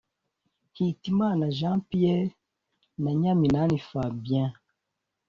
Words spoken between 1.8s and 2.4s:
Pierre